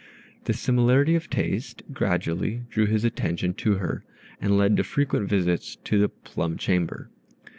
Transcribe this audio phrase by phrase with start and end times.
[0.45, 4.03] This similarity of taste gradually drew his attention to her,
[4.41, 7.11] and led to frequent visits to the "plum chamber."